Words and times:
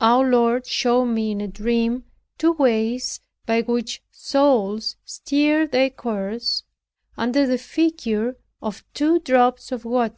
Our 0.00 0.30
Lord 0.30 0.64
showed 0.68 1.06
me, 1.06 1.32
in 1.32 1.40
a 1.40 1.48
dream, 1.48 2.04
two 2.38 2.52
ways 2.52 3.18
by 3.46 3.62
which 3.62 4.00
souls 4.12 4.94
steer 5.04 5.66
their 5.66 5.90
course, 5.90 6.62
under 7.16 7.48
the 7.48 7.58
figure 7.58 8.36
of 8.62 8.84
two 8.94 9.18
drops 9.18 9.72
of 9.72 9.84
water. 9.84 10.14